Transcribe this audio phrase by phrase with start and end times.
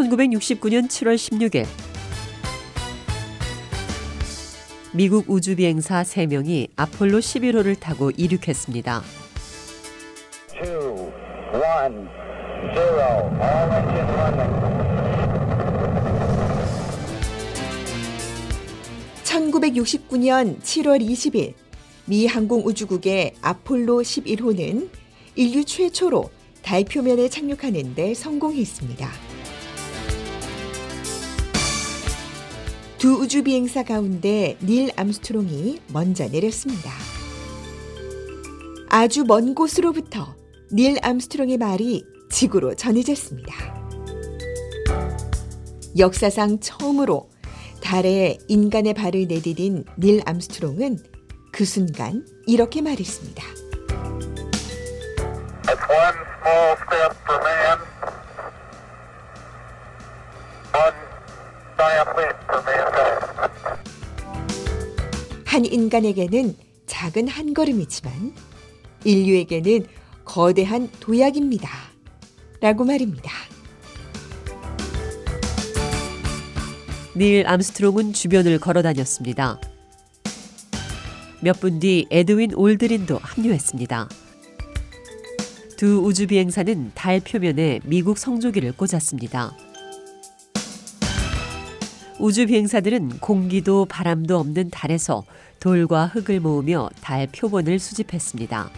[0.00, 1.66] 1969년 7월 16일
[4.92, 9.02] 미국 우주비행사 3명이 아폴로 11호를 타고 이륙했습니다.
[10.62, 11.12] two,
[11.52, 12.08] one,
[12.74, 13.30] zero.
[13.40, 14.70] All engine running.
[19.22, 21.54] 1969년 7월 20일
[22.06, 24.88] 미 항공우주국의 아폴로 11호는
[25.36, 26.30] 인류 최초로
[26.62, 29.29] 달 표면에 착륙하는 데 성공했습니다.
[33.00, 36.90] 두 우주 비행사 가운데 닐 암스트롱이 먼저 내렸습니다.
[38.90, 40.34] 아주 먼 곳으로부터
[40.70, 43.54] 닐 암스트롱의 말이 지구로 전해졌습니다.
[45.96, 47.30] 역사상 처음으로
[47.82, 50.98] 달에 인간의 발을 내디딘 닐 암스트롱은
[51.52, 53.42] 그 순간 이렇게 말했습니다.
[62.20, 62.39] Man,
[65.60, 68.32] 한 인간에게는 작은 한 걸음이지만
[69.04, 69.84] 인류에게는
[70.24, 71.68] 거대한 도약입니다.
[72.62, 73.30] 라고 말입니다.
[77.14, 79.60] 닐 암스트롱은 주변을 걸어 다녔습니다.
[81.42, 84.08] 몇 분 뒤 에드윈 올드린도 합류했습니다.
[85.76, 89.54] 두 우주 비행사는 달 표면에 미국 성조기를 꽂았습니다.
[92.18, 95.24] 우주 비행사들은 공기도 바람도 없는 달에서
[95.60, 98.70] 돌과 흙을 모으며 달 표본을 수집했습니다.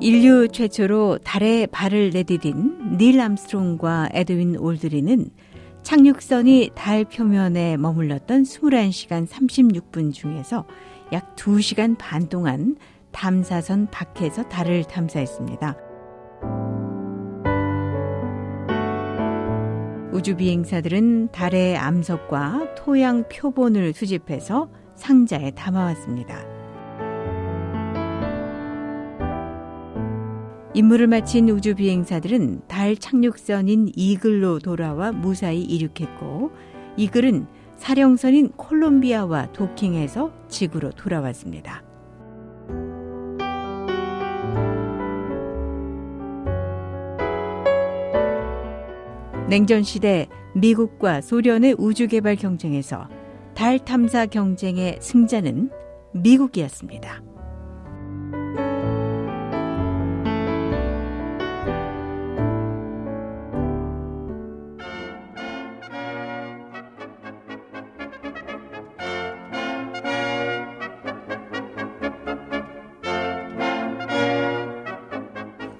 [0.00, 5.28] 인류 최초로 달에 발을 내디딘 닐 암스트롱과 에드윈 올드리는
[5.82, 10.66] 착륙선이 달 표면에 머물렀던 21시간 36분 중에서
[11.12, 12.76] 약 2시간 반 동안
[13.10, 15.87] 탐사선 밖에서 달을 탐사했습니다.
[20.10, 26.46] 우주 비행사들은 달의 암석과 토양 표본을 수집해서 상자에 담아왔습니다.
[30.72, 36.52] 임무를 마친 우주 비행사들은 달 착륙선인 이글로 돌아와 무사히 이륙했고
[36.96, 37.46] 이글은
[37.76, 41.87] 사령선인 콜롬비아와 도킹해서 지구로 돌아왔습니다.
[49.48, 53.08] 냉전 시대 미국과 소련의 우주 개발 경쟁에서
[53.54, 55.70] 달 탐사 경쟁의 승자는
[56.12, 57.22] 미국이었습니다.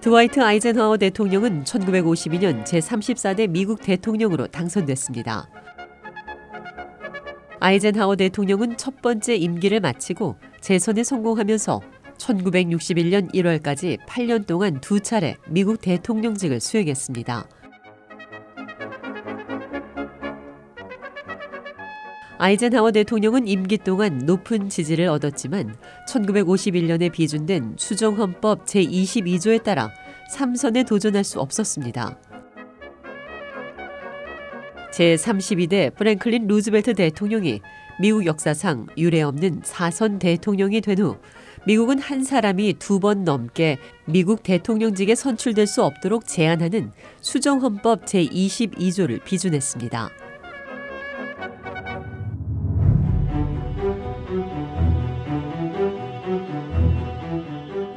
[0.00, 5.48] 드와이트 아이젠하워 대통령은 1952년 제34대 미국 대통령으로 당선됐습니다.
[7.58, 11.80] 아이젠하워 대통령은 첫 번째 임기를 마치고 재선에 성공하면서
[12.16, 17.48] 1961년 1월까지 8년 동안 두 차례 미국 대통령직을 수행했습니다.
[22.40, 25.74] 아이젠하워 대통령은 임기 동안 높은 지지를 얻었지만
[26.08, 29.90] 1951년에 비준된 수정헌법 제22조에 따라
[30.32, 32.16] 3선에 도전할 수 없었습니다.
[34.92, 37.60] 제32대 프랭클린 루즈벨트 대통령이
[38.00, 41.16] 미국 역사상 유례 없는 4선 대통령이 된 후
[41.66, 50.27] 미국은 한 사람이 두 번 넘게 미국 대통령직에 선출될 수 없도록 제한하는 수정헌법 제22조를 비준했습니다.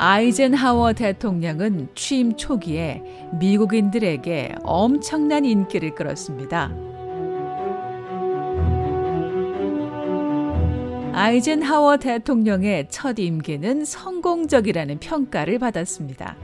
[0.04, 3.04] 아이젠하워 대통령은 취임 초기에
[3.40, 6.72] 미국인들에게 엄청난 인기를 끌었습니다.
[11.14, 16.36] 아이젠하워 대통령의 첫 임기는 성공적이라는 평가를 받았습니다.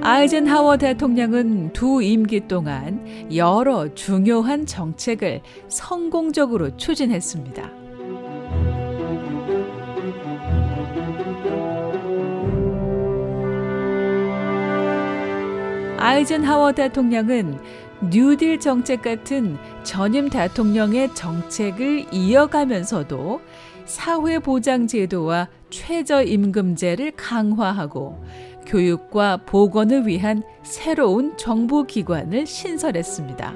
[0.00, 3.04] 아이젠하워 대통령은 두 임기 동안
[3.34, 7.77] 여러 중요한 정책을 성공적으로 추진했습니다.
[15.98, 17.58] 아이젠하워 대통령은
[18.10, 23.40] 뉴딜 정책 같은 전임 대통령의 정책을 이어가면서도
[23.84, 28.24] 사회보장제도와 최저임금제를 강화하고
[28.66, 33.54] 교육과 보건을 위한 새로운 정부기관을 신설했습니다.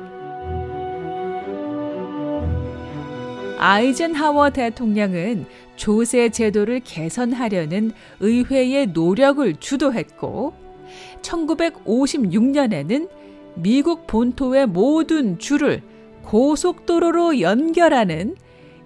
[3.59, 5.47] 아이젠하워 대통령은
[5.77, 10.62] 조세 제도를 개선하려는 의회의 노력을 주도했고
[11.23, 13.09] 1956년에는
[13.55, 15.83] 미국 본토의 모든 주를
[16.25, 18.37] 고속도로로 연결하는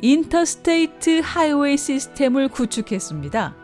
[0.00, 3.55] 인터스테이트 하이웨이 시스템을 구축했습니다.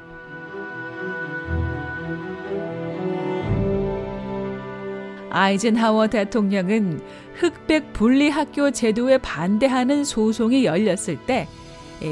[5.31, 7.01] 아이젠하워 대통령은
[7.37, 11.49] 흑백 분리 학교 제도에 반대하는 소송이 열렸을 때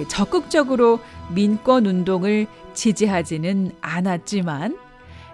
[0.09, 1.01] 적극적으로
[1.35, 4.79] 민권 운동을 지지하지는 않았지만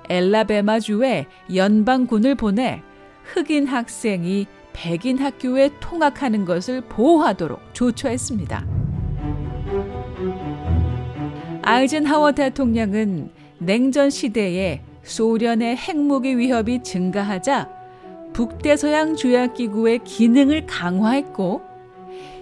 [0.09, 2.83] 엘라베마주에 연방군을 보내
[3.25, 8.67] 흑인 학생이 백인 학교에 통학하는 것을 보호하도록 조처했습니다.
[11.63, 17.71] 아이젠하워 대통령은 냉전 시대에 소련의 핵무기 위협이 증가하자
[18.33, 21.63] 북대서양 조약기구의 기능을 강화했고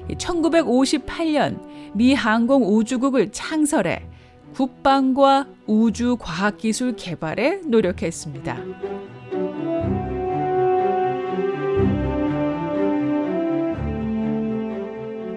[0.09, 1.61] 1958년
[1.95, 4.03] 미 항공우주국을 창설해
[4.55, 8.57] 국방과 우주 과학기술 개발에 노력했습니다.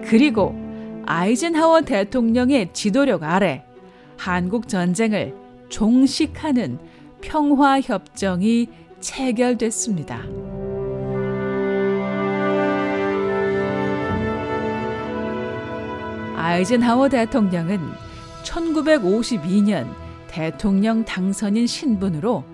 [0.04, 0.54] 그리고
[1.04, 3.64] 아이젠하워 대통령의 지도력 아래
[4.16, 5.34] 한국 전쟁을
[5.68, 6.78] 종식하는
[7.20, 8.68] 평화협정이
[9.00, 10.22] 체결됐습니다.
[16.36, 18.07] 아이젠하워 대통령은
[18.48, 19.94] 1952년
[20.26, 22.44] 대통령 당선인 신분으로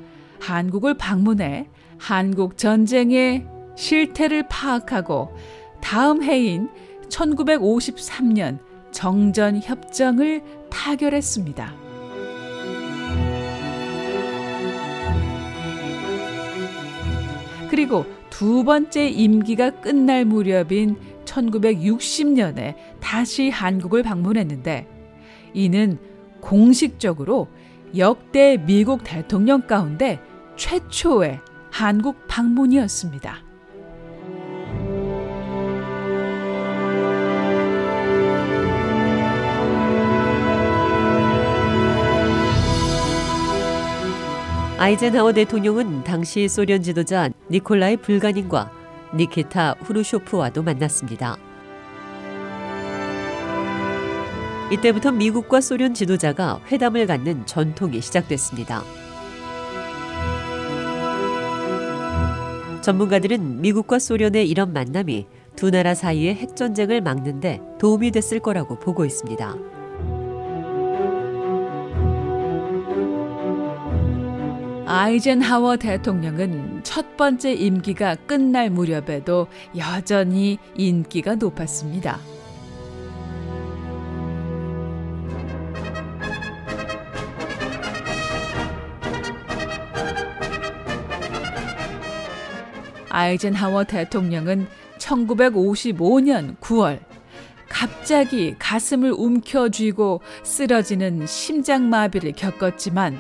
[0.41, 1.69] 한국을 방문해
[1.99, 3.46] 한국 전쟁의
[3.76, 5.35] 실태를 파악하고
[5.81, 6.69] 다음 해인
[7.08, 8.58] 1953년
[8.91, 11.75] 정전 협정을 타결했습니다.
[17.70, 24.94] 그리고 두 번째 임기가 끝날 무렵인 1960년에 다시 한국을 방문했는데
[25.55, 25.99] 이는
[26.41, 27.49] 공식적으로
[27.97, 30.21] 역대 미국 대통령 가운데
[30.56, 31.41] 최초의
[31.71, 33.39] 한국 방문이었습니다.
[44.77, 48.71] 아이젠하워 대통령은 당시 소련 지도자 니콜라이 불가닌과
[49.15, 51.39] 니키타 후르쇼프와도 만났습니다.
[54.73, 58.83] 이때부터 미국과 소련 지도자가 회담을 갖는 전통이 시작됐습니다.
[62.81, 65.27] 전문가들은 미국과 소련의 이런 만남이
[65.57, 69.57] 두 나라 사이의 핵전쟁을 막는데 도움이 됐을 거라고 보고 있습니다.
[74.87, 79.47] 아이젠하워 대통령은 첫 번째 임기가 끝날 무렵에도
[79.79, 82.19] 여전히 인기가 높았습니다.
[93.15, 94.67] 아이젠하워 대통령은
[94.99, 96.99] 1955년 9월
[97.69, 103.17] 갑자기 가슴을 움켜쥐고 쓰러지는 심장마비를 겪었지만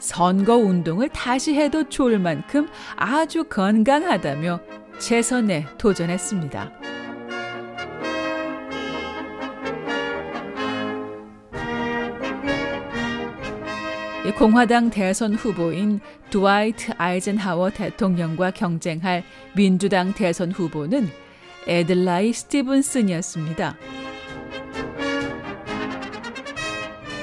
[0.00, 4.60] 선거 운동을 다시 해도 좋을 만큼 아주 건강하다며
[4.98, 6.72] 재선에 도전했습니다.
[14.38, 19.24] 공화당 대선 후보인 드와이트 아이젠하워 대통령과 경쟁할
[19.54, 21.08] 민주당 대선 후보는
[21.66, 23.76] 에들라이 스티븐슨이었습니다.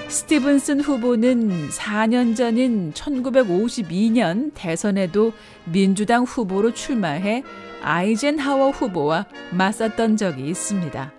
[0.08, 5.34] 스티븐슨 후보는 4년 전인 1952년 대선에도
[5.66, 7.44] 민주당 후보로 출마해
[7.82, 11.19] 아이젠하워 후보와 맞섰던 적이 있습니다.